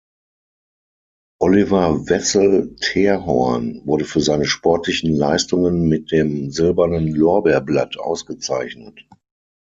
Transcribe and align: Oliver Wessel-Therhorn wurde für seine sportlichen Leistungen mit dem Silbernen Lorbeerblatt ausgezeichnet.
Oliver 1.39 2.07
Wessel-Therhorn 2.09 3.85
wurde 3.85 4.03
für 4.05 4.19
seine 4.19 4.45
sportlichen 4.45 5.13
Leistungen 5.15 5.87
mit 5.89 6.11
dem 6.11 6.49
Silbernen 6.49 7.07
Lorbeerblatt 7.11 7.99
ausgezeichnet. 7.99 9.07